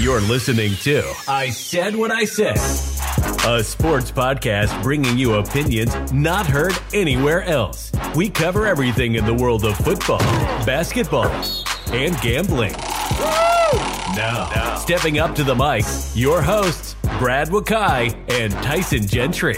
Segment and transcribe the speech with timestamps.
[0.00, 2.56] You're listening to I Said What I Said,
[3.44, 7.90] a sports podcast bringing you opinions not heard anywhere else.
[8.14, 10.20] We cover everything in the world of football,
[10.64, 11.26] basketball,
[11.88, 12.74] and gambling.
[14.14, 15.84] Now, now, stepping up to the mic,
[16.14, 19.56] your hosts, Brad Wakai and Tyson Gentry.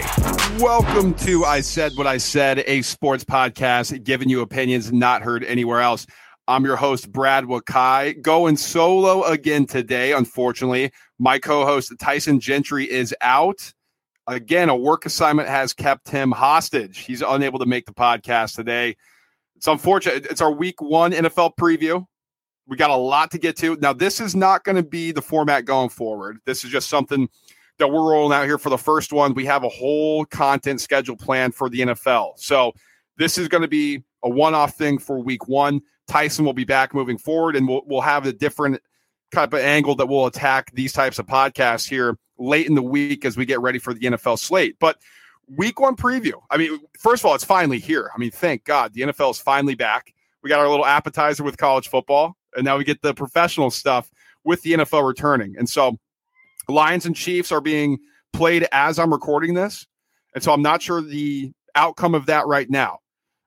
[0.57, 5.43] Welcome to I Said What I Said, a sports podcast giving you opinions not heard
[5.43, 6.07] anywhere else.
[6.51, 10.11] I'm your host, Brad Wakai, going solo again today.
[10.11, 13.71] Unfortunately, my co host, Tyson Gentry, is out.
[14.27, 16.97] Again, a work assignment has kept him hostage.
[16.97, 18.97] He's unable to make the podcast today.
[19.55, 20.25] It's unfortunate.
[20.25, 22.05] It's our week one NFL preview.
[22.67, 23.77] We got a lot to get to.
[23.77, 26.39] Now, this is not going to be the format going forward.
[26.45, 27.29] This is just something
[27.79, 29.33] that we're rolling out here for the first one.
[29.35, 32.39] We have a whole content schedule planned for the NFL.
[32.39, 32.73] So,
[33.15, 35.81] this is going to be a one off thing for week one.
[36.11, 38.81] Tyson will be back moving forward, and we'll, we'll have a different
[39.33, 43.23] type of angle that will attack these types of podcasts here late in the week
[43.23, 44.75] as we get ready for the NFL slate.
[44.77, 44.97] But
[45.47, 46.33] week one preview.
[46.49, 48.11] I mean, first of all, it's finally here.
[48.13, 50.13] I mean, thank God the NFL is finally back.
[50.43, 54.11] We got our little appetizer with college football, and now we get the professional stuff
[54.43, 55.55] with the NFL returning.
[55.57, 55.97] And so,
[56.67, 57.99] Lions and Chiefs are being
[58.33, 59.87] played as I'm recording this.
[60.35, 62.99] And so, I'm not sure the outcome of that right now.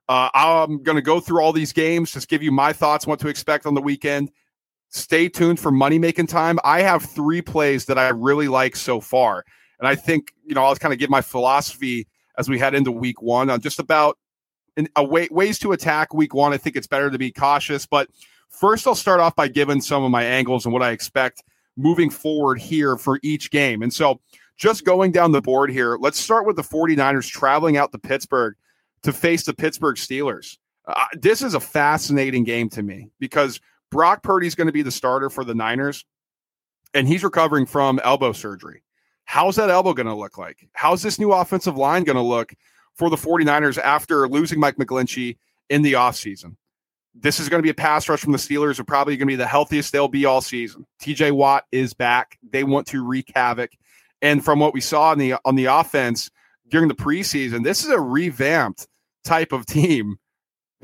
[0.07, 3.19] Uh, I'm going to go through all these games, just give you my thoughts, what
[3.19, 4.31] to expect on the weekend.
[4.89, 6.59] Stay tuned for money making time.
[6.63, 9.43] I have three plays that I really like so far.
[9.79, 12.91] And I think, you know, I'll kind of give my philosophy as we head into
[12.91, 14.17] week one on just about
[14.77, 16.53] in, a way, ways to attack week one.
[16.53, 17.85] I think it's better to be cautious.
[17.85, 18.09] But
[18.49, 21.43] first, I'll start off by giving some of my angles and what I expect
[21.77, 23.81] moving forward here for each game.
[23.81, 24.21] And so,
[24.57, 28.55] just going down the board here, let's start with the 49ers traveling out to Pittsburgh
[29.05, 30.57] to face the Pittsburgh Steelers.
[30.87, 33.59] Uh, this is a fascinating game to me because
[33.91, 36.05] Brock Purdy is going to be the starter for the Niners,
[36.93, 38.83] and he's recovering from elbow surgery.
[39.25, 40.67] How's that elbow going to look like?
[40.73, 42.53] How's this new offensive line going to look
[42.93, 45.37] for the 49ers after losing Mike McGlinchey
[45.69, 46.55] in the offseason?
[47.13, 48.79] This is going to be a pass rush from the Steelers.
[48.79, 50.85] Are probably going to be the healthiest they'll be all season.
[51.01, 52.37] TJ Watt is back.
[52.51, 53.71] They want to wreak havoc.
[54.21, 56.29] And from what we saw on the on the offense
[56.67, 58.87] during the preseason, this is a revamped
[59.25, 60.17] type of team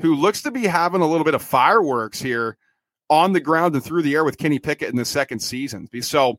[0.00, 2.56] who looks to be having a little bit of fireworks here
[3.08, 5.88] on the ground and through the air with Kenny Pickett in the second season.
[6.02, 6.38] So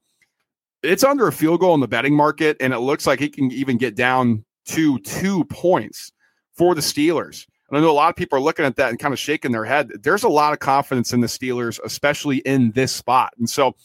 [0.82, 3.52] it's under a field goal in the betting market, and it looks like he can
[3.52, 6.12] even get down to two points
[6.56, 7.46] for the Steelers.
[7.70, 9.52] And I know a lot of people are looking at that and kind of shaking
[9.52, 9.92] their head.
[10.04, 13.34] There's a lot of confidence in the Steelers, especially in this spot.
[13.40, 13.76] And so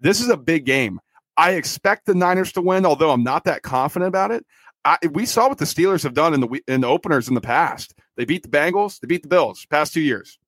[0.00, 1.00] this is a big game.
[1.36, 4.44] I expect the Niners to win, although I'm not that confident about it.
[4.88, 7.42] I, we saw what the Steelers have done in the in the openers in the
[7.42, 7.94] past.
[8.16, 10.38] They beat the Bengals, they beat the Bills past two years.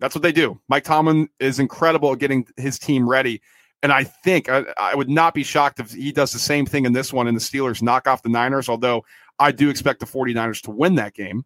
[0.00, 0.58] That's what they do.
[0.68, 3.42] Mike Tomlin is incredible at getting his team ready.
[3.82, 6.86] And I think I, I, would not be shocked if he does the same thing
[6.86, 9.04] in this one and the Steelers knock off the Niners, although
[9.38, 11.44] I do expect the 49ers to win that game.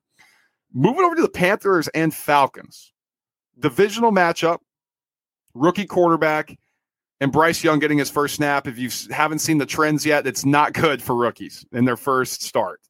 [0.73, 2.93] Moving over to the Panthers and Falcons.
[3.59, 4.59] Divisional matchup,
[5.55, 6.57] rookie quarterback
[7.21, 8.67] and Bryce Young getting his first snap.
[8.67, 12.43] If you haven't seen the trends yet, it's not good for rookies in their first
[12.43, 12.81] start.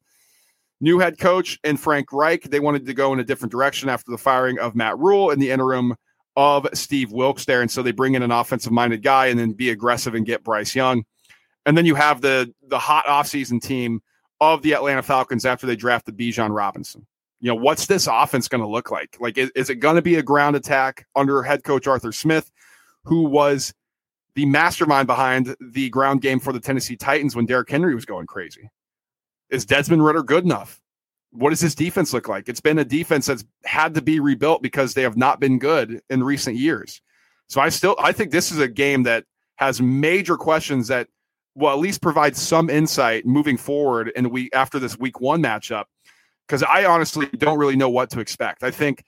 [0.79, 4.11] New head coach and Frank Reich, they wanted to go in a different direction after
[4.11, 5.95] the firing of Matt Rhule in the interim
[6.35, 7.61] of Steve Wilks there.
[7.61, 10.43] And so they bring in an offensive minded guy and then be aggressive and get
[10.43, 11.03] Bryce Young.
[11.65, 14.01] And then you have the the hot offseason team
[14.39, 17.07] of the Atlanta Falcons after they drafted Bijan Robinson.
[17.39, 19.17] You know, what's this offense going to look like?
[19.19, 22.51] Like, is, is it going to be a ground attack under head coach Arthur Smith,
[23.03, 23.73] who was
[24.37, 28.27] the mastermind behind the ground game for the Tennessee Titans when Derrick Henry was going
[28.27, 28.69] crazy.
[29.49, 30.79] Is Desmond Ridder good enough?
[31.31, 32.47] What does his defense look like?
[32.47, 36.01] It's been a defense that's had to be rebuilt because they have not been good
[36.11, 37.01] in recent years.
[37.47, 39.23] So I still I think this is a game that
[39.55, 41.07] has major questions that
[41.55, 45.85] will at least provide some insight moving forward and we after this week one matchup.
[46.47, 48.61] Because I honestly don't really know what to expect.
[48.61, 49.03] I think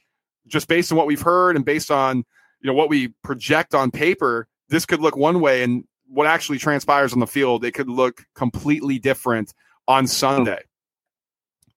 [0.47, 2.23] just based on what we've heard and based on
[2.61, 6.57] you know what we project on paper, this could look one way and what actually
[6.57, 9.53] transpires on the field, it could look completely different
[9.87, 10.61] on Sunday.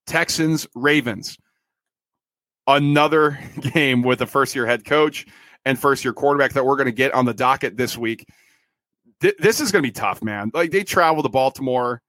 [0.05, 1.37] Texans, Ravens.
[2.65, 3.39] Another
[3.73, 5.25] game with a first year head coach
[5.65, 8.25] and first year quarterback that we're going to get on the docket this week.
[9.21, 10.51] Th- this is going to be tough, man.
[10.53, 12.01] Like they travel to Baltimore.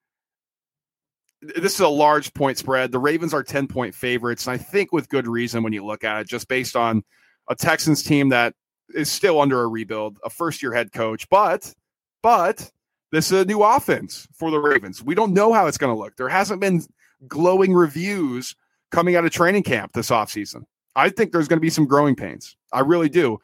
[1.42, 2.90] This is a large point spread.
[2.90, 4.46] The Ravens are 10 point favorites.
[4.46, 7.02] And I think with good reason when you look at it, just based on
[7.48, 8.54] a Texans team that
[8.94, 11.74] is still under a rebuild, a first year head coach, but
[12.22, 12.70] but
[13.12, 15.02] this is a new offense for the Ravens.
[15.02, 16.16] We don't know how it's going to look.
[16.16, 16.82] There hasn't been
[17.28, 18.56] glowing reviews
[18.90, 20.64] coming out of training camp this offseason.
[20.96, 22.56] I think there's going to be some growing pains.
[22.72, 23.40] I really do.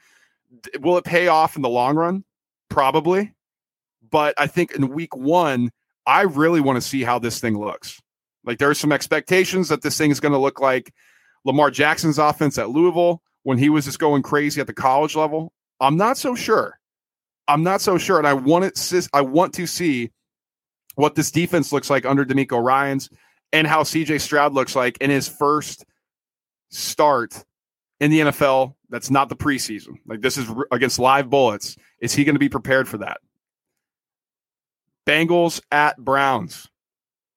[0.80, 2.24] Will it pay off in the long run?
[2.68, 3.34] Probably.
[4.10, 5.70] But I think in week one,
[6.06, 8.00] I really want to see how this thing looks.
[8.44, 10.92] Like there are some expectations that this thing is going to look like
[11.44, 15.52] Lamar Jackson's offense at Louisville when he was just going crazy at the college level.
[15.80, 16.78] I'm not so sure.
[17.48, 19.08] I'm not so sure, and I want it.
[19.12, 20.10] I want to see
[20.94, 23.10] what this defense looks like under DeMeco Ryans
[23.52, 25.84] and how CJ Stroud looks like in his first
[26.70, 27.44] start
[27.98, 28.74] in the NFL.
[28.88, 29.98] That's not the preseason.
[30.06, 31.76] Like this is against live bullets.
[32.00, 33.18] Is he going to be prepared for that?
[35.06, 36.68] Bengals at Browns.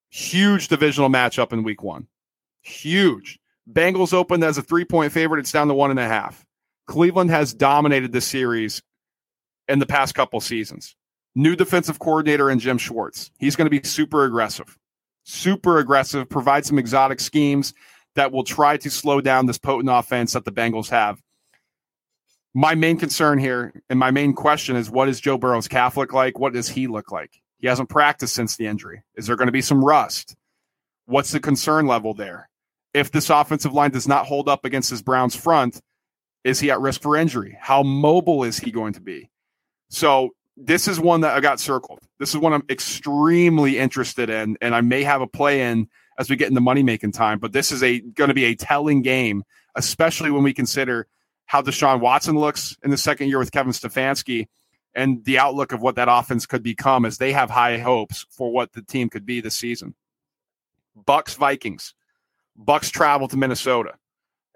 [0.09, 2.07] Huge divisional matchup in week one.
[2.61, 3.39] Huge.
[3.71, 5.39] Bengals opened as a three point favorite.
[5.39, 6.45] It's down to one and a half.
[6.87, 8.81] Cleveland has dominated the series
[9.67, 10.95] in the past couple seasons.
[11.35, 13.31] New defensive coordinator in Jim Schwartz.
[13.39, 14.77] He's going to be super aggressive,
[15.23, 17.73] super aggressive, provide some exotic schemes
[18.15, 21.19] that will try to slow down this potent offense that the Bengals have.
[22.53, 26.13] My main concern here and my main question is what is Joe Burrow's calf look
[26.13, 26.37] like?
[26.37, 27.41] What does he look like?
[27.57, 29.01] He hasn't practiced since the injury.
[29.15, 30.35] Is there going to be some rust?
[31.05, 32.49] What's the concern level there?
[32.93, 35.81] If this offensive line does not hold up against his Browns front,
[36.43, 37.57] is he at risk for injury?
[37.59, 39.29] How mobile is he going to be?
[39.89, 41.99] So this is one that I got circled.
[42.19, 45.87] This is one I'm extremely interested in, and I may have a play in
[46.17, 47.39] as we get into money making time.
[47.39, 49.43] But this is a going to be a telling game,
[49.75, 51.07] especially when we consider
[51.45, 54.47] how Deshaun Watson looks in the second year with Kevin Stefanski
[54.95, 58.51] and the outlook of what that offense could become as they have high hopes for
[58.51, 59.95] what the team could be this season.
[60.95, 61.95] Bucks Vikings.
[62.55, 63.93] Bucks travel to Minnesota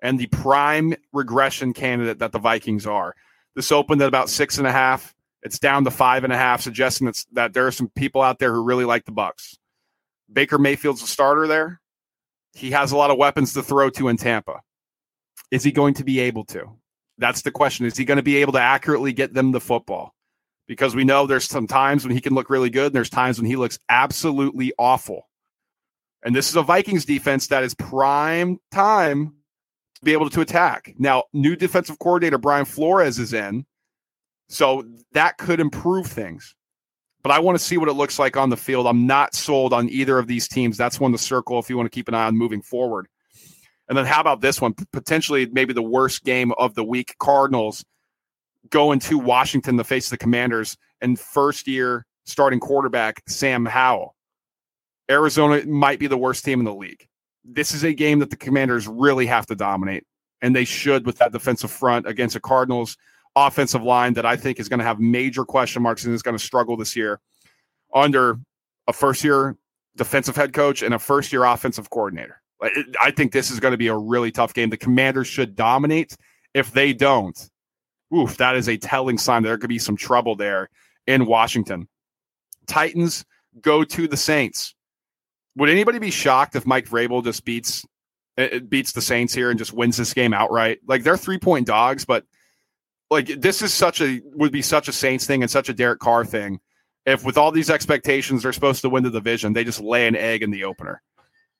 [0.02, 3.16] and the prime regression candidate that the Vikings are.
[3.56, 5.16] This opened at about six and a half.
[5.44, 8.54] It's down to five and a half, suggesting that there are some people out there
[8.54, 9.58] who really like the Bucks.
[10.32, 11.80] Baker Mayfield's a starter there.
[12.54, 14.62] He has a lot of weapons to throw to in Tampa.
[15.52, 16.70] Is he going to be able to?
[17.18, 17.86] That's the question.
[17.86, 20.14] Is he going to be able to accurately get them the football?
[20.68, 23.40] Because we know there's some times when he can look really good, and there's times
[23.40, 25.27] when he looks absolutely awful.
[26.24, 29.34] And this is a Vikings defense that is prime time
[29.96, 30.94] to be able to attack.
[30.98, 33.66] Now, new defensive coordinator Brian Flores is in,
[34.50, 34.84] so
[35.14, 36.56] that could improve things.
[37.24, 38.88] But I want to see what it looks like on the field.
[38.88, 40.78] I'm not sold on either of these teams.
[40.78, 43.08] That's one to circle if you want to keep an eye on moving forward.
[43.90, 44.74] And then how about this one?
[44.92, 47.16] Potentially maybe the worst game of the week.
[47.20, 47.84] Cardinals
[48.70, 54.16] going to Washington to face the Commanders and first year starting quarterback Sam Howell.
[55.10, 57.08] Arizona might be the worst team in the league.
[57.46, 60.06] This is a game that the Commanders really have to dominate,
[60.42, 62.98] and they should with that defensive front against a Cardinals
[63.36, 66.38] offensive line that I think is going to have major question marks and is going
[66.38, 67.20] to struggle this year
[67.94, 68.40] under
[68.88, 69.56] a first year
[69.96, 72.42] defensive head coach and a first year offensive coordinator.
[73.00, 74.72] I think this is going to be a really tough game.
[74.72, 76.18] The Commanders should dominate.
[76.56, 77.38] If they don't,
[78.16, 80.70] oof, that is a telling sign there could be some trouble there
[81.06, 81.88] in Washington.
[82.66, 83.26] Titans
[83.62, 84.74] go to the Saints.
[85.58, 87.86] Would anybody be shocked if Mike Vrabel just beats
[88.38, 90.80] it beats the Saints here and just wins this game outright?
[90.88, 92.26] Like they're three point dogs, but
[93.10, 96.00] like this is such a would be such a Saints thing and such a Derek
[96.00, 96.60] Carr thing.
[97.08, 100.16] If with all these expectations they're supposed to win the division, they just lay an
[100.16, 101.02] egg in the opener.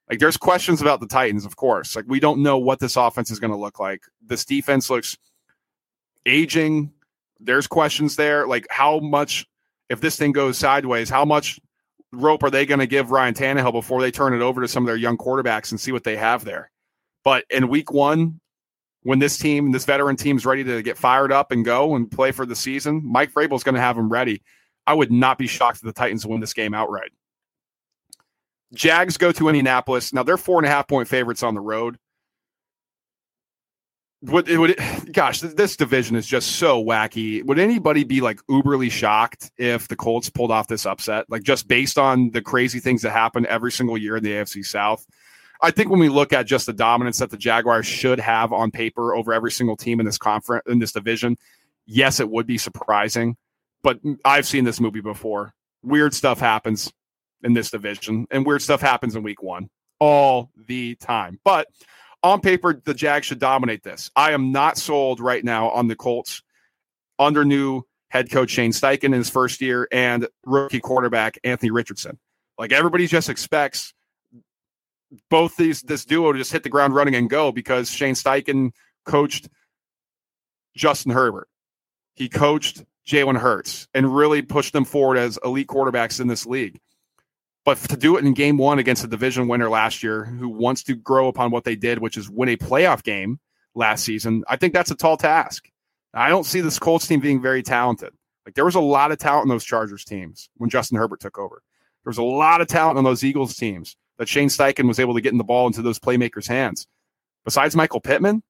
[0.10, 1.96] Like there's questions about the Titans, of course.
[1.96, 4.04] Like we don't know what this offense is going to look like.
[4.24, 5.18] This defense looks
[6.26, 6.92] aging.
[7.40, 8.46] There's questions there.
[8.46, 9.48] Like how much
[9.90, 11.60] if this thing goes sideways, how much
[12.12, 14.84] rope are they going to give Ryan Tannehill before they turn it over to some
[14.84, 16.72] of their young quarterbacks and see what they have there?
[17.24, 18.40] But in week one,
[19.04, 22.10] when this team, this veteran team is ready to get fired up and go and
[22.10, 24.42] play for the season, Mike Vrabel is going to have them ready.
[24.86, 27.12] I would not be shocked if the Titans win this game outright.
[28.74, 30.14] Jags go to Indianapolis.
[30.14, 31.98] Now they're four and a half point favorites on the road.
[34.24, 37.44] Would it would it, gosh, this division is just so wacky.
[37.46, 41.26] Would anybody be like uberly shocked if the Colts pulled off this upset?
[41.30, 44.66] Like just based on the crazy things that happen every single year in the AFC
[44.66, 45.06] South.
[45.62, 48.72] I think when we look at just the dominance that the Jaguars should have on
[48.72, 51.38] paper over every single team in this conference in this division,
[51.86, 53.38] yes, it would be surprising.
[53.84, 55.54] But I've seen this movie before.
[55.84, 56.92] Weird stuff happens
[57.44, 59.70] in this division, and weird stuff happens in week one
[60.00, 61.40] all the time.
[61.44, 61.68] But
[62.24, 64.10] on paper, the Jags should dominate this.
[64.16, 66.42] I am not sold right now on the Colts
[67.20, 72.18] under new head coach Shane Steichen in his first year and rookie quarterback Anthony Richardson.
[72.58, 73.94] Like everybody just expects
[75.30, 78.72] both these this duo to just hit the ground running and go because Shane Steichen
[79.06, 79.50] coached
[80.76, 81.48] Justin Herbert.
[82.16, 86.80] He coached Jalen Hurts and really pushed them forward as elite quarterbacks in this league.
[87.68, 90.84] But to do it in game one against a division winner last year who wants
[90.84, 93.42] to grow upon what they did, which is win a playoff game
[93.76, 95.70] last season, I think that's a tall task.
[96.14, 98.14] I don't see this Colts team being very talented.
[98.46, 101.38] Like there was a lot of talent in those Chargers teams when Justin Herbert took
[101.38, 101.62] over.
[102.06, 105.16] There was a lot of talent on those Eagles teams that Shane Steichen was able
[105.16, 106.88] to get in the ball into those playmakers' hands.
[107.44, 108.44] Besides Michael Pittman,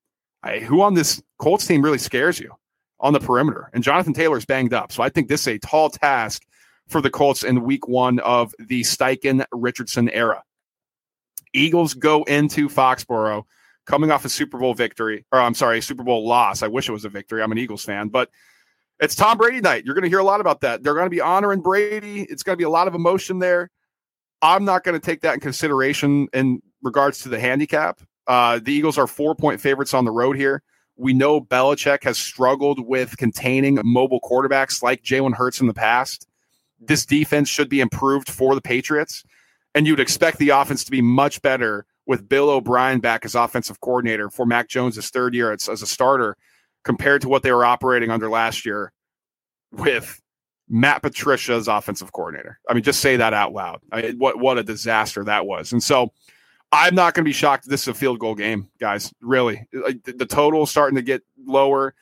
[0.43, 2.51] I, who on this Colts team really scares you
[2.99, 3.71] on the perimeter?
[3.73, 4.91] And Jonathan Taylor's banged up.
[4.91, 6.43] So I think this is a tall task
[6.87, 10.43] for the Colts in week one of the Steichen Richardson era.
[11.53, 13.43] Eagles go into Foxborough
[13.85, 16.61] coming off a Super Bowl victory, or I'm sorry, Super Bowl loss.
[16.61, 17.41] I wish it was a victory.
[17.41, 18.29] I'm an Eagles fan, but
[18.99, 19.85] it's Tom Brady night.
[19.85, 20.83] You're going to hear a lot about that.
[20.83, 22.23] They're going to be honoring Brady.
[22.23, 23.69] It's going to be a lot of emotion there.
[24.41, 28.01] I'm not going to take that in consideration in regards to the handicap.
[28.27, 30.61] Uh, the Eagles are four point favorites on the road here.
[30.95, 36.27] We know Belichick has struggled with containing mobile quarterbacks like Jalen Hurts in the past.
[36.79, 39.23] This defense should be improved for the Patriots.
[39.75, 43.79] And you'd expect the offense to be much better with Bill O'Brien back as offensive
[43.81, 46.37] coordinator for Mac Jones' third year as, as a starter
[46.83, 48.91] compared to what they were operating under last year
[49.71, 50.21] with
[50.69, 52.59] Matt Patricia's offensive coordinator.
[52.69, 53.81] I mean, just say that out loud.
[53.91, 55.71] I, what what a disaster that was.
[55.71, 56.11] And so
[56.71, 57.69] I'm not going to be shocked.
[57.69, 59.13] This is a field goal game, guys.
[59.21, 61.93] Really, the, the total is starting to get lower.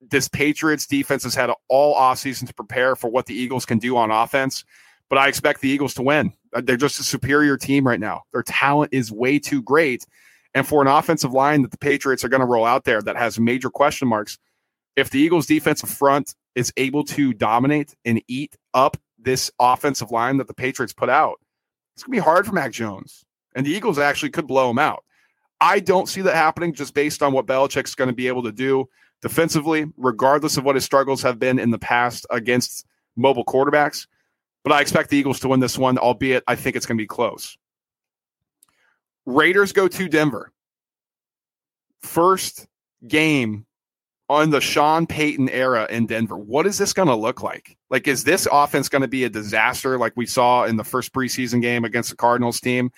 [0.00, 3.96] This Patriots defense has had all offseason to prepare for what the Eagles can do
[3.96, 4.64] on offense,
[5.08, 6.32] but I expect the Eagles to win.
[6.54, 8.22] Uh, they're just a superior team right now.
[8.32, 10.06] Their talent is way too great.
[10.54, 13.16] And for an offensive line that the Patriots are going to roll out there that
[13.16, 14.38] has major question marks,
[14.96, 20.38] if the Eagles' defensive front is able to dominate and eat up this offensive line
[20.38, 21.38] that the Patriots put out,
[21.94, 23.24] it's going to be hard for Mac Jones.
[23.54, 25.04] And the Eagles actually could blow him out.
[25.60, 28.52] I don't see that happening just based on what Belichick's going to be able to
[28.52, 28.88] do
[29.22, 32.86] defensively, regardless of what his struggles have been in the past against
[33.16, 34.06] mobile quarterbacks.
[34.62, 37.02] But I expect the Eagles to win this one, albeit I think it's going to
[37.02, 37.56] be close.
[39.26, 40.52] Raiders go to Denver.
[42.00, 42.66] First
[43.06, 43.66] game
[44.28, 46.36] on the Sean Payton era in Denver.
[46.36, 47.76] What is this going to look like?
[47.90, 51.12] Like, is this offense going to be a disaster like we saw in the first
[51.12, 52.92] preseason game against the Cardinals team?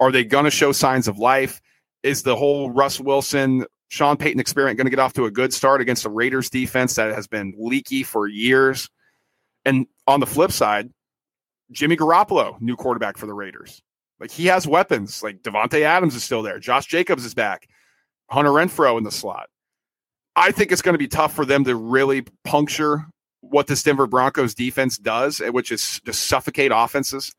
[0.00, 1.60] Are they going to show signs of life?
[2.02, 5.52] Is the whole Russ Wilson, Sean Payton experiment going to get off to a good
[5.52, 8.88] start against the Raiders defense that has been leaky for years?
[9.64, 10.90] And on the flip side,
[11.72, 13.82] Jimmy Garoppolo, new quarterback for the Raiders.
[14.20, 15.22] Like he has weapons.
[15.22, 16.58] Like Davante Adams is still there.
[16.58, 17.68] Josh Jacobs is back.
[18.30, 19.48] Hunter Renfrow in the slot.
[20.36, 23.06] I think it's going to be tough for them to really puncture
[23.40, 27.32] what this Denver Broncos defense does, eh, which is to suffocate offenses.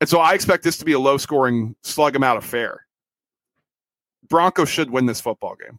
[0.00, 2.85] And so I expect this to be a low scoring, slug amount affair.
[4.28, 5.78] Broncos should win this football game.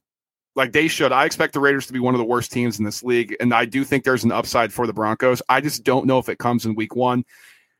[0.55, 1.11] Like they should.
[1.11, 3.35] I expect the Raiders to be one of the worst teams in this league.
[3.39, 5.41] And I do think there's an upside for the Broncos.
[5.49, 7.23] I just don't know if it comes in week one.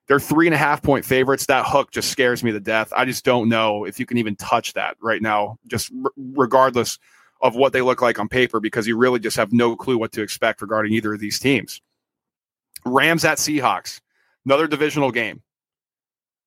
[0.08, 1.48] They're three and a half point favorites.
[1.48, 2.94] That hook just scares me to death.
[2.96, 7.00] I just don't know if you can even touch that right now, just r- regardless
[7.42, 10.12] of what they look like on paper because you really just have no clue what
[10.14, 11.82] to expect regarding either of these teams.
[12.86, 14.00] Rams at Seahawks,
[14.46, 15.42] another divisional game.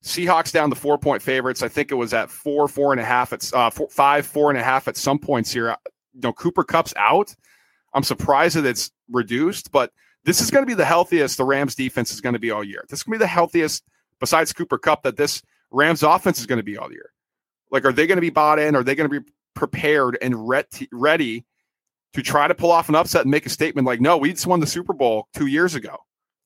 [0.02, 1.62] Seahawks down to four point favorites.
[1.62, 4.50] I think it was at four, four and a half at uh, four, five, four
[4.50, 5.76] and a half at some points here.
[6.14, 7.34] You know, Cooper Kupp's out.
[7.92, 9.92] I'm surprised that it's reduced, but
[10.24, 12.64] this is going to be the healthiest the Rams defense is going to be all
[12.64, 12.84] year.
[12.88, 13.84] This is going to be the healthiest
[14.20, 17.12] besides Cooper Kupp that this Rams offense is going to be all year.
[17.70, 18.74] Like, are they going to be bought in?
[18.74, 20.48] Are they going to be prepared and
[20.92, 21.44] ready
[22.12, 24.46] to try to pull off an upset and make a statement like, no, we just
[24.46, 25.96] won the Super Bowl two years ago.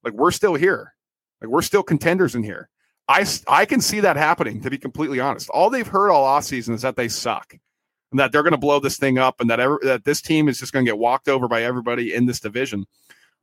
[0.02, 0.94] Like we're still here.
[1.40, 2.68] Like we're still contenders in here.
[3.08, 5.50] I, I can see that happening, to be completely honest.
[5.50, 7.54] All they've heard all offseason is that they suck
[8.10, 10.58] and that they're going to blow this thing up and that, that this team is
[10.58, 12.86] just going to get walked over by everybody in this division.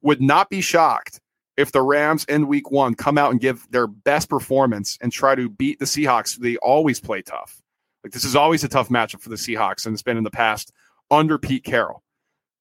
[0.02, 1.20] Would not be shocked
[1.58, 5.36] if the Rams in week one come out and give their best performance and try
[5.36, 6.38] to beat the Seahawks.
[6.38, 7.62] They always play tough.
[8.04, 10.32] Like this is always a tough matchup for the Seahawks, and it's been in the
[10.32, 10.72] past
[11.12, 12.02] under Pete Carroll.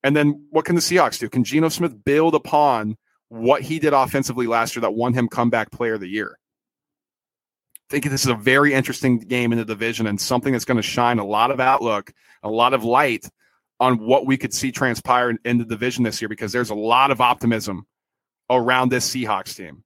[0.03, 1.31] And then what can the Seahawks do?
[1.31, 2.97] Can Geno Smith build upon
[3.29, 6.39] what he did offensively last year that won him comeback player of the year?
[7.91, 10.77] I think this is a very interesting game in the division and something that's going
[10.77, 13.29] to shine a lot of outlook, a lot of light
[13.81, 17.11] on what we could see transpire in the division this year because there's a lot
[17.11, 17.85] of optimism
[18.49, 19.83] around this Seahawks team.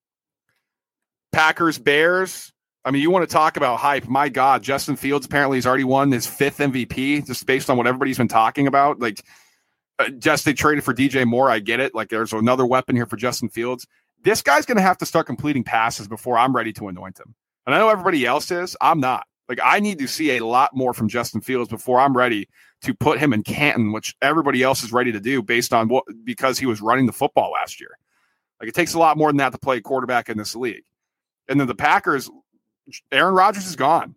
[1.33, 2.53] Packers, Bears,
[2.85, 4.07] I mean, you want to talk about hype?
[4.07, 7.87] My God, Justin Fields apparently has already won his fifth MVP just based on what
[7.87, 9.01] everybody's been talking about.
[9.01, 9.25] Like,
[9.99, 11.49] uh, just they traded for DJ Moore.
[11.49, 11.95] I get it.
[11.95, 13.87] Like, there's another weapon here for Justin Fields.
[14.23, 17.35] This guy's going to have to start completing passes before I'm ready to anoint him.
[17.67, 18.77] And I know everybody else is.
[18.81, 19.27] I'm not.
[19.49, 22.49] Like, I need to see a lot more from Justin Fields before I'm ready
[22.83, 26.05] to put him in Canton, which everybody else is ready to do based on what
[26.25, 27.99] because he was running the football last year.
[28.61, 30.85] Like, it takes a lot more than that to play quarterback in this league.
[31.49, 32.31] And then the Packers,
[33.13, 34.15] Aaron Rodgers is gone.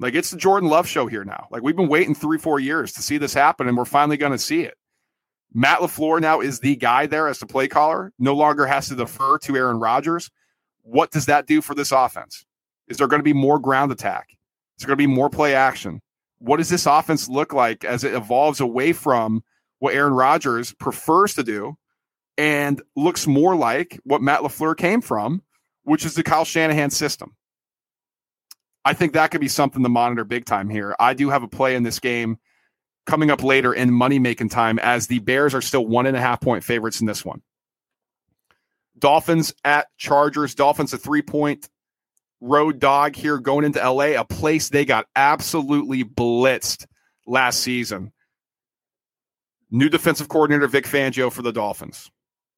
[0.00, 1.48] Like it's the Jordan Love show here now.
[1.50, 4.32] Like we've been waiting three, four years to see this happen, and we're finally going
[4.32, 4.76] to see it.
[5.52, 8.94] Matt LaFleur now is the guy there as the play caller, no longer has to
[8.94, 10.30] defer to Aaron Rodgers.
[10.82, 12.44] What does that do for this offense?
[12.88, 14.30] Is there going to be more ground attack?
[14.30, 16.00] Is there going to be more play action?
[16.38, 19.42] What does this offense look like as it evolves away from
[19.80, 21.76] what Aaron Rodgers prefers to do
[22.36, 25.42] and looks more like what Matt LaFleur came from,
[25.82, 27.34] which is the Kyle Shanahan system?
[28.84, 30.94] I think that could be something to monitor big time here.
[30.98, 32.38] I do have a play in this game
[33.06, 36.20] coming up later in money making time as the Bears are still one and a
[36.20, 37.42] half point favorites in this one.
[38.98, 40.54] Dolphins at Chargers.
[40.54, 41.68] Dolphins a three point
[42.40, 46.86] road dog here going into LA, a place they got absolutely blitzed
[47.26, 48.12] last season.
[49.70, 52.10] New defensive coordinator Vic Fangio for the Dolphins.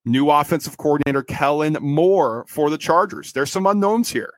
[0.04, 3.32] New offensive coordinator Kellen Moore for the Chargers.
[3.32, 4.32] There's some unknowns here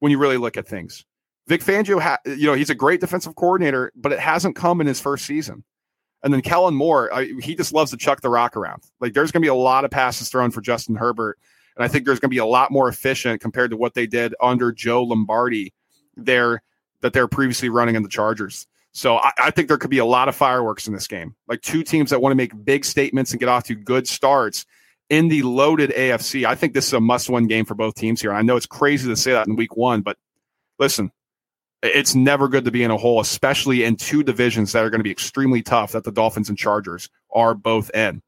[0.00, 1.04] when you really look at things.
[1.46, 4.86] Vic Fangio, ha- you know, he's a great defensive coordinator, but it hasn't come in
[4.86, 5.62] his first season.
[6.22, 8.82] And then Kellen Moore, I, he just loves to chuck the rock around.
[8.98, 11.38] Like there's going to be a lot of passes thrown for Justin Herbert,
[11.76, 14.06] and I think there's going to be a lot more efficient compared to what they
[14.06, 15.72] did under Joe Lombardi
[16.16, 16.62] there
[17.00, 18.66] that they're previously running in the Chargers.
[18.92, 21.34] So I, I think there could be a lot of fireworks in this game.
[21.48, 24.64] Like two teams that want to make big statements and get off to good starts
[25.10, 26.46] in the loaded AFC.
[26.46, 28.32] I think this is a must-win game for both teams here.
[28.32, 30.16] I know it's crazy to say that in week one, but
[30.78, 31.10] listen,
[31.82, 35.00] it's never good to be in a hole, especially in two divisions that are going
[35.00, 38.22] to be extremely tough that the Dolphins and Chargers are both in.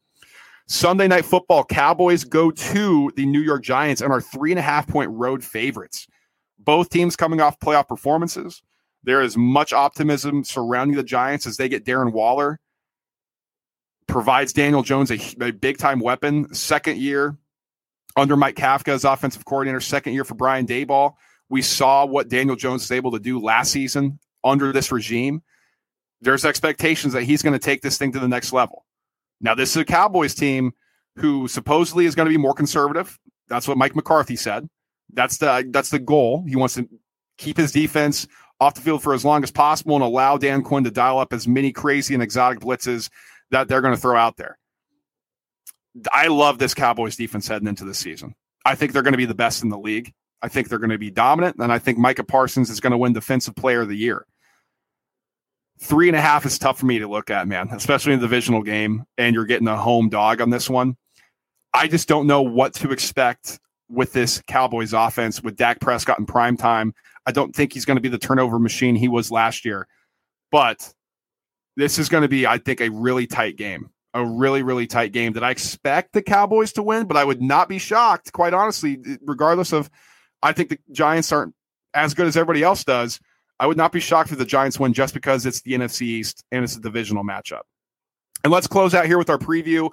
[0.68, 4.62] Sunday night football, Cowboys go to the New York Giants and are three and a
[4.62, 6.06] half point road favorites.
[6.58, 8.62] Both teams coming off playoff performances.
[9.04, 12.58] There is much optimism surrounding the Giants as they get Darren Waller,
[14.08, 16.52] provides Daniel Jones a, a big time weapon.
[16.52, 17.37] Second year
[18.16, 21.14] under Mike Kafka as offensive coordinator, second year for Brian Daboll.
[21.49, 25.42] We saw what Daniel Jones was able to do last season under this regime.
[26.23, 28.86] There's expectations that he's going to take this thing to the next level.
[29.40, 30.73] Now, this is a Cowboys team
[31.16, 33.19] who supposedly is going to be more conservative.
[33.49, 34.69] That's what Mike McCarthy said.
[35.12, 36.45] That's the that's the goal.
[36.47, 36.88] He wants to
[37.38, 38.27] keep his defense
[38.61, 41.33] off the field for as long as possible and allow Dan Quinn to dial up
[41.33, 43.11] as many crazy and exotic blitzes
[43.51, 44.59] that they're going to throw out there.
[46.12, 48.35] I love this Cowboys defense heading into the season.
[48.64, 50.12] I think they're going to be the best in the league.
[50.42, 52.99] I think they're going to be dominant, and I think Micah Parsons is going to
[52.99, 54.27] win Defensive Player of the Year.
[55.78, 58.26] Three and a half is tough for me to look at, man, especially in the
[58.26, 60.96] divisional game, and you're getting a home dog on this one.
[61.74, 66.26] I just don't know what to expect with this Cowboys offense with Dak Prescott in
[66.26, 66.94] prime time.
[67.26, 69.86] I don't think he's going to be the turnover machine he was last year,
[70.50, 70.94] but
[71.76, 73.90] this is going to be, I think, a really tight game.
[74.14, 77.42] A really, really tight game that I expect the Cowboys to win, but I would
[77.42, 79.90] not be shocked, quite honestly, regardless of
[80.42, 81.54] I think the Giants aren't
[81.92, 83.20] as good as everybody else does.
[83.59, 86.45] I would not be shocked if the Giants win just because it's the NFC East
[86.53, 87.62] and it's a divisional matchup.
[88.45, 89.90] And let's close out here with our preview.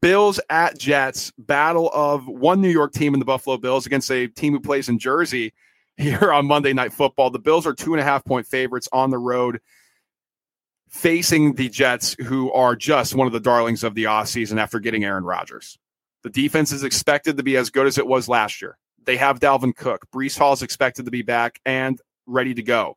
[0.00, 4.28] Bills at Jets, battle of one New York team in the Buffalo Bills against a
[4.28, 5.52] team who plays in Jersey
[5.96, 7.30] here on Monday Night Football.
[7.30, 9.60] The Bills are two and a half point favorites on the road,
[10.88, 15.04] facing the Jets, who are just one of the darlings of the offseason after getting
[15.04, 15.78] Aaron Rodgers.
[16.22, 18.78] The defense is expected to be as good as it was last year.
[19.04, 20.06] They have Dalvin Cook.
[20.10, 22.96] Breece Hall is expected to be back and ready to go.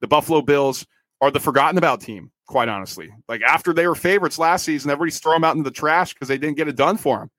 [0.00, 0.86] The Buffalo Bills
[1.20, 3.10] are the forgotten about team, quite honestly.
[3.28, 6.28] Like after they were favorites last season, everybody's throw them out into the trash because
[6.28, 7.30] they didn't get it done for them.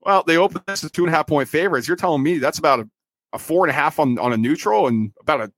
[0.00, 1.86] Well, they opened this as two and a half point favorites.
[1.86, 2.88] You're telling me that's about a,
[3.34, 5.52] a four and a half on, on a neutral and about a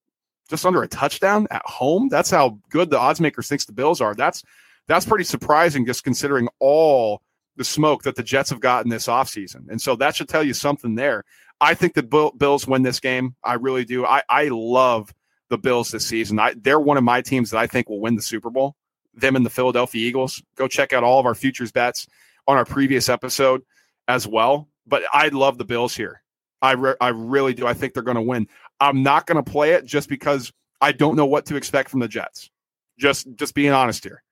[0.51, 2.09] just under a touchdown at home.
[2.09, 4.14] That's how good the odds makers thinks the Bills are.
[4.14, 4.42] That's
[4.88, 7.23] that's pretty surprising just considering all
[7.57, 9.68] the smoke that the Jets have gotten this offseason.
[9.71, 11.25] And so that should tell you something there.
[11.62, 13.37] I think the Bills win this game.
[13.44, 14.05] I really do.
[14.05, 15.14] I, I love
[15.48, 16.40] the Bills this season.
[16.40, 18.75] I, they're one of my teams that I think will win the Super Bowl.
[19.14, 20.42] Them and the Philadelphia Eagles.
[20.57, 22.09] Go check out all of our futures bets
[22.48, 23.62] on our previous episode
[24.09, 24.68] as well.
[24.88, 26.25] But I love the Bills here.
[26.61, 27.64] I re- I really do.
[27.64, 28.48] I think they're going to win.
[28.81, 32.01] I'm not going to play it just because I don't know what to expect from
[32.01, 32.51] the Jets.
[32.98, 34.25] Just just being honest here.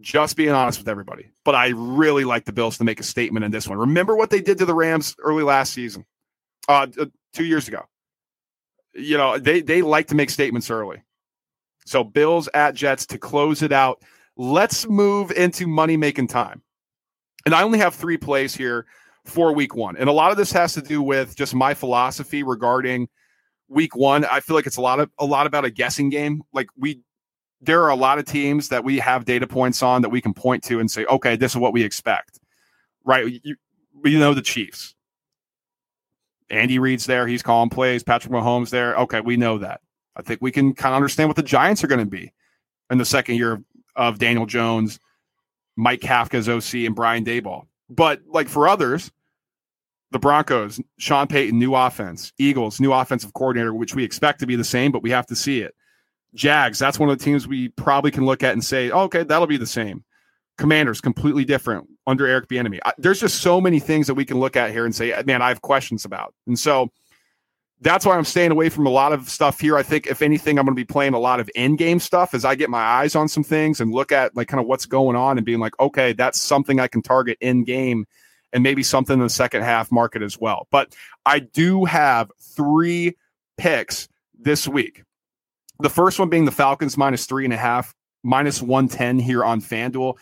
[0.00, 1.30] Just being honest with everybody.
[1.44, 3.76] But I really like the Bills to make a statement in this one.
[3.76, 6.06] Remember what they did to the Rams early last season
[6.68, 6.86] uh,
[7.32, 7.82] two years ago.
[8.94, 11.02] You know, they they like to make statements early.
[11.86, 14.02] So Bills at Jets to close it out.
[14.36, 16.62] Let's move into money making time.
[17.44, 18.86] And I only have three plays here
[19.24, 19.96] for week one.
[19.96, 23.08] And a lot of this has to do with just my philosophy regarding
[23.68, 24.24] week one.
[24.24, 26.42] I feel like it's a lot of a lot about a guessing game.
[26.52, 27.00] Like we
[27.60, 30.34] there are a lot of teams that we have data points on that we can
[30.34, 32.38] point to and say, okay, this is what we expect.
[33.04, 33.40] Right.
[33.42, 33.56] You,
[34.18, 34.93] know the Chiefs.
[36.54, 37.26] Andy Reid's there.
[37.26, 38.02] He's calling plays.
[38.02, 38.96] Patrick Mahomes there.
[38.96, 39.80] Okay, we know that.
[40.16, 42.32] I think we can kind of understand what the Giants are going to be
[42.90, 43.64] in the second year of,
[43.96, 45.00] of Daniel Jones
[45.76, 47.66] Mike Kafka's OC and Brian Daboll.
[47.90, 49.10] But like for others,
[50.10, 54.56] the Broncos, Sean Payton, new offense, Eagles, new offensive coordinator, which we expect to be
[54.56, 55.74] the same, but we have to see it.
[56.34, 59.22] Jags, that's one of the teams we probably can look at and say, oh, okay,
[59.24, 60.04] that'll be the same.
[60.56, 62.78] Commanders, completely different under Eric Bieniemy.
[62.98, 65.42] There's just so many things that we can look at here and say, uh, man,
[65.42, 66.34] I have questions about.
[66.46, 66.90] And so
[67.80, 69.76] that's why I'm staying away from a lot of stuff here.
[69.76, 72.44] I think if anything, I'm going to be playing a lot of in-game stuff as
[72.44, 75.16] I get my eyes on some things and look at like kind of what's going
[75.16, 78.06] on and being like, okay, that's something I can target in game
[78.52, 80.68] and maybe something in the second half market as well.
[80.70, 80.94] But
[81.26, 83.16] I do have three
[83.58, 85.02] picks this week.
[85.80, 89.60] The first one being the Falcons minus three and a half, minus 110 here on
[89.60, 90.16] FanDuel.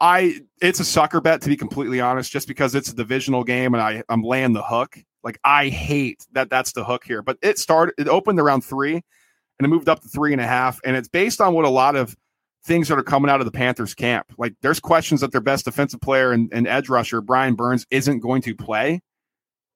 [0.00, 3.74] I it's a sucker bet to be completely honest, just because it's a divisional game
[3.74, 4.98] and I I'm laying the hook.
[5.24, 8.94] Like I hate that that's the hook here, but it started it opened around three
[8.94, 11.70] and it moved up to three and a half, and it's based on what a
[11.70, 12.16] lot of
[12.64, 14.26] things that are coming out of the Panthers camp.
[14.36, 18.20] Like there's questions that their best defensive player and, and edge rusher Brian Burns isn't
[18.20, 19.00] going to play.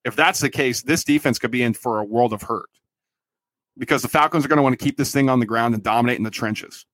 [0.05, 2.69] If that's the case, this defense could be in for a world of hurt
[3.79, 5.83] because the Falcons are going to want to keep this thing on the ground and
[5.83, 6.85] dominate in the trenches.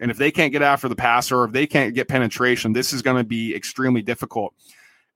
[0.00, 2.92] And if they can't get after the passer, or if they can't get penetration, this
[2.92, 4.54] is going to be extremely difficult.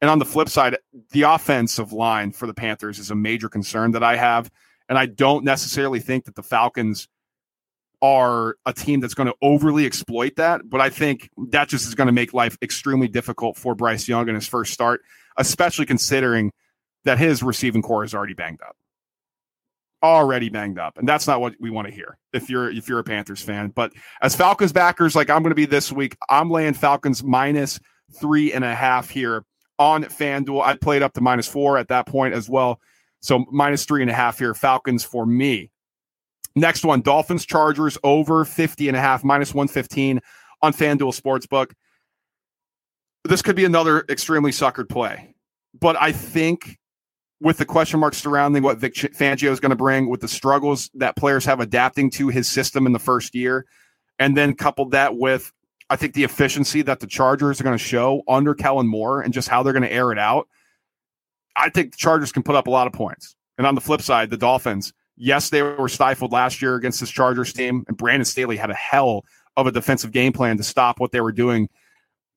[0.00, 0.76] And on the flip side,
[1.10, 4.50] the offensive line for the Panthers is a major concern that I have.
[4.88, 7.08] And I don't necessarily think that the Falcons
[8.00, 10.60] are a team that's going to overly exploit that.
[10.64, 14.28] But I think that just is going to make life extremely difficult for Bryce Young
[14.28, 15.02] in his first start,
[15.36, 16.52] especially considering
[17.04, 18.76] that his receiving corps is already banged up
[20.02, 22.98] already banged up, and that's not what we want to hear if you're if you're
[22.98, 23.68] a Panthers fan.
[23.68, 27.80] But as Falcons backers, like I'm going to be this week, I'm laying Falcons minus
[28.20, 29.44] three and a half here
[29.78, 30.62] on FanDuel.
[30.62, 32.80] I played up to minus four at that point as well,
[33.20, 34.54] so minus three and a half here.
[34.54, 35.70] Falcons for me.
[36.54, 40.20] Next one, Dolphins Chargers over 50 and a half, minus 115
[40.62, 41.72] on FanDuel Sportsbook.
[43.24, 45.34] This could be another extremely suckered play,
[45.78, 46.78] but I think
[47.40, 50.90] with the question marks surrounding what Vic Fangio is going to bring, with the struggles
[50.94, 53.66] that players have adapting to his system in the first year,
[54.18, 55.53] and then coupled that with,
[55.88, 59.33] I think, the efficiency that the Chargers are going to show under Kellen Moore and
[59.33, 60.48] just how they're going to air it out.
[61.55, 63.37] I think the Chargers can put up a lot of points.
[63.57, 67.11] And on the flip side, the Dolphins, yes, they were stifled last year against this
[67.11, 69.24] Chargers team, and Brandon Staley had a hell
[69.57, 71.68] of a defensive game plan to stop what they were doing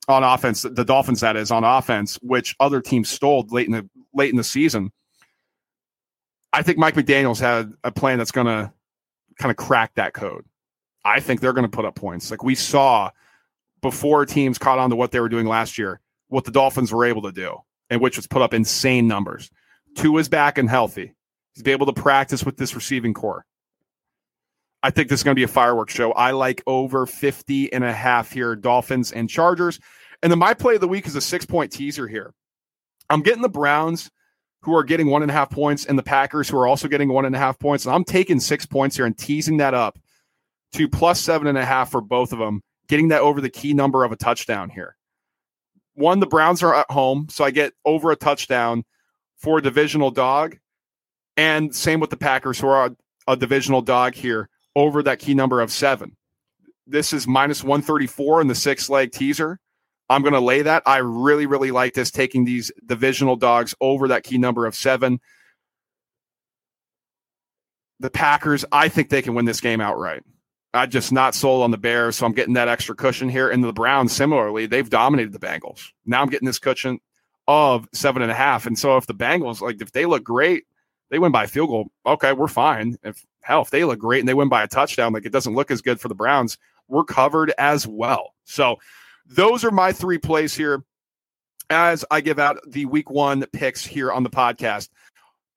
[0.07, 3.87] on offense, the Dolphins that is on offense, which other teams stole late in the
[4.13, 4.91] late in the season.
[6.53, 8.71] I think Mike McDaniel's had a plan that's going to
[9.39, 10.45] kind of crack that code.
[11.03, 12.29] I think they're going to put up points.
[12.29, 13.09] Like we saw
[13.81, 17.05] before teams caught on to what they were doing last year, what the Dolphins were
[17.05, 17.57] able to do,
[17.89, 19.49] and which was put up insane numbers.
[19.95, 21.13] Tua is back and healthy.
[21.53, 23.45] He's be able to practice with this receiving corps.
[24.83, 26.11] I think this is going to be a fireworks show.
[26.13, 29.79] I like over 50 and a half here, Dolphins and Chargers.
[30.23, 32.33] And then my play of the week is a six point teaser here.
[33.11, 34.09] I'm getting the Browns
[34.61, 37.09] who are getting one and a half points and the Packers who are also getting
[37.09, 37.85] one and a half points.
[37.85, 39.99] And I'm taking six points here and teasing that up
[40.73, 43.73] to plus seven and a half for both of them, getting that over the key
[43.73, 44.95] number of a touchdown here.
[45.95, 48.85] One, the Browns are at home, so I get over a touchdown
[49.37, 50.57] for a divisional dog.
[51.35, 52.95] And same with the Packers, who are a,
[53.33, 56.15] a divisional dog here over that key number of seven.
[56.87, 59.59] This is minus 134 in the six leg teaser.
[60.11, 60.83] I'm going to lay that.
[60.85, 65.21] I really, really like this taking these divisional dogs over that key number of seven.
[68.01, 70.23] The Packers, I think they can win this game outright.
[70.73, 73.49] I just not sold on the Bears, so I'm getting that extra cushion here.
[73.49, 75.91] And the Browns, similarly, they've dominated the Bengals.
[76.05, 76.99] Now I'm getting this cushion
[77.47, 78.65] of seven and a half.
[78.65, 80.65] And so if the Bengals, like if they look great,
[81.09, 81.87] they win by a field goal.
[82.05, 82.97] Okay, we're fine.
[83.03, 85.55] If hell, if they look great and they win by a touchdown, like it doesn't
[85.55, 86.57] look as good for the Browns,
[86.89, 88.33] we're covered as well.
[88.43, 88.77] So
[89.25, 90.83] those are my three plays here
[91.69, 94.89] as I give out the week one picks here on the podcast.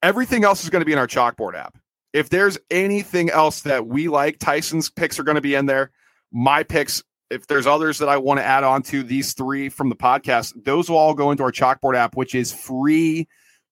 [0.02, 1.76] Everything else is going to be in our chalkboard app.
[2.12, 5.90] If there's anything else that we like, Tyson's picks are going to be in there.
[6.30, 9.88] My picks, if there's others that I want to add on to these three from
[9.88, 13.26] the podcast, those will all go into our chalkboard app, which is free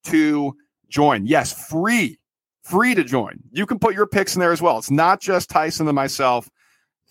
[0.06, 0.56] to
[0.88, 1.26] join.
[1.26, 2.18] Yes, free,
[2.64, 3.38] free to join.
[3.52, 4.78] You can put your picks in there as well.
[4.78, 6.50] It's not just Tyson and myself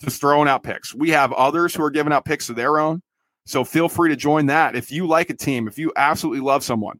[0.02, 0.94] just throwing out picks.
[0.94, 3.02] We have others who are giving out picks of their own.
[3.46, 4.76] So feel free to join that.
[4.76, 7.00] If you like a team, if you absolutely love someone,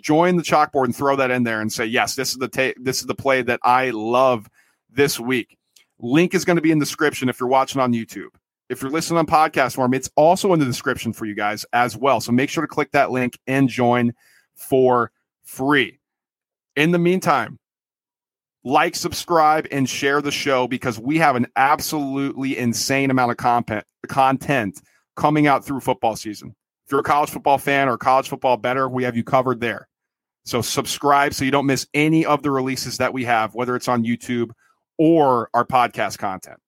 [0.00, 2.78] join the chalkboard and throw that in there and say, yes, this is the ta-
[2.80, 4.48] this is the play that I love
[4.90, 5.56] this week.
[6.00, 8.30] Link is going to be in the description if you're watching on YouTube.
[8.68, 11.96] If you're listening on podcast form, it's also in the description for you guys as
[11.96, 12.20] well.
[12.20, 14.12] So make sure to click that link and join
[14.54, 15.10] for
[15.44, 15.98] free.
[16.76, 17.58] In the meantime,
[18.64, 23.36] like, subscribe, and share the show because we have an absolutely insane amount of
[24.08, 24.82] content
[25.16, 26.54] coming out through football season.
[26.86, 29.88] If you're a college football fan or college football better, we have you covered there.
[30.44, 33.88] So subscribe so you don't miss any of the releases that we have, whether it's
[33.88, 34.50] on YouTube
[34.98, 36.58] or our podcast content.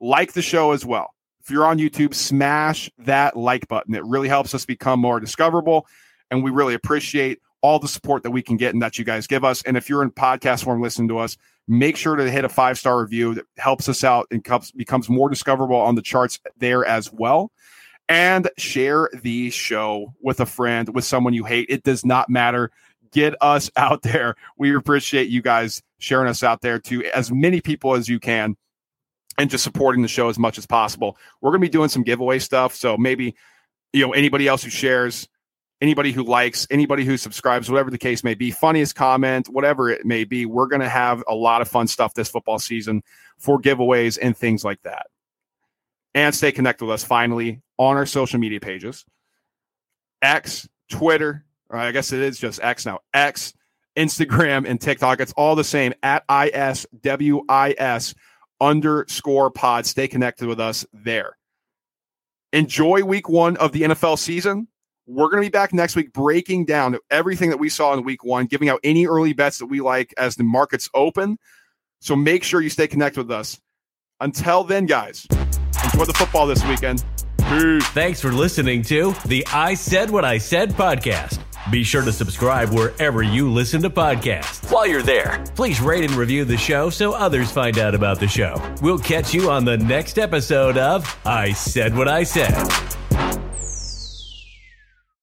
[0.00, 1.12] Like the show as well.
[1.40, 3.94] If you're on YouTube, smash that like button.
[3.94, 5.86] It really helps us become more discoverable,
[6.30, 9.26] and we really appreciate all the support that we can get and that you guys
[9.26, 9.62] give us.
[9.62, 11.36] And if you're in podcast form listening to us,
[11.68, 15.08] make sure to hit a five star review that helps us out and comes, becomes
[15.08, 17.52] more discoverable on the charts there as well.
[18.08, 21.66] And share the show with a friend, with someone you hate.
[21.70, 22.70] It does not matter.
[23.12, 24.34] Get us out there.
[24.58, 28.56] We appreciate you guys sharing us out there to as many people as you can
[29.38, 31.16] and just supporting the show as much as possible.
[31.40, 32.74] We're going to be doing some giveaway stuff.
[32.74, 33.34] So maybe,
[33.92, 35.28] you know, anybody else who shares,
[35.82, 40.06] anybody who likes, anybody who subscribes, whatever the case may be, funniest comment, whatever it
[40.06, 43.02] may be, we're going to have a lot of fun stuff this football season
[43.36, 45.08] for giveaways and things like that.
[46.14, 49.04] And stay connected with us finally on our social media pages
[50.22, 53.52] X, Twitter, or I guess it is just X now, X,
[53.96, 55.20] Instagram, and TikTok.
[55.20, 58.14] It's all the same at ISWIS
[58.60, 59.86] underscore pod.
[59.86, 61.36] Stay connected with us there.
[62.52, 64.68] Enjoy week one of the NFL season.
[65.06, 68.22] We're going to be back next week breaking down everything that we saw in week
[68.22, 71.38] one, giving out any early bets that we like as the markets open.
[72.00, 73.60] So make sure you stay connected with us.
[74.20, 77.04] Until then, guys, enjoy the football this weekend.
[77.38, 77.84] Peace.
[77.88, 81.40] Thanks for listening to the I Said What I Said podcast.
[81.70, 84.70] Be sure to subscribe wherever you listen to podcasts.
[84.70, 88.28] While you're there, please rate and review the show so others find out about the
[88.28, 88.60] show.
[88.80, 93.01] We'll catch you on the next episode of I Said What I Said.